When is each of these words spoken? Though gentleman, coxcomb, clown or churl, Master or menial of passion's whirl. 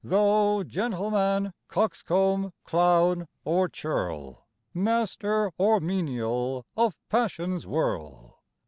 Though 0.03 0.63
gentleman, 0.63 1.53
coxcomb, 1.67 2.53
clown 2.63 3.27
or 3.45 3.69
churl, 3.69 4.47
Master 4.73 5.51
or 5.59 5.79
menial 5.79 6.65
of 6.75 6.95
passion's 7.07 7.67
whirl. 7.67 8.39